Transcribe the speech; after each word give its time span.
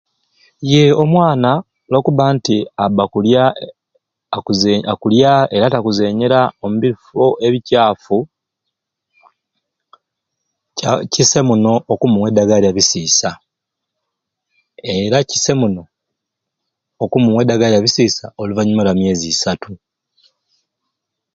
Iye 0.65 0.83
omwana 1.03 1.51
lwakuba 1.89 2.23
nti 2.35 2.57
aba 2.83 3.03
akulya 3.05 3.43
akulya 4.93 5.31
era 5.55 5.71
te 5.71 5.77
akuzenyera 5.79 6.39
omubifo 6.63 7.23
ebikyafu 7.47 8.17
kya 10.77 10.91
kisai 11.13 11.45
muno 11.49 11.73
okumuwa 11.93 12.27
edagala 12.31 12.61
lya 12.63 12.75
bisiisa 12.77 13.29
era 14.93 15.17
kisai 15.29 15.57
muno 15.61 15.83
okumuwa 17.03 17.39
edagala 17.43 17.73
lya 17.73 17.83
bisiisa 17.85 18.25
oluvanyuma 18.41 18.85
lwa 18.85 18.93
myezi 18.99 19.27
esatu. 19.33 19.71